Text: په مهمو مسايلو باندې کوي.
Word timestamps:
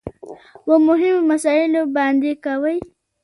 په 0.63 0.73
مهمو 0.85 1.27
مسايلو 1.31 1.81
باندې 1.95 2.31
کوي. 2.45 2.77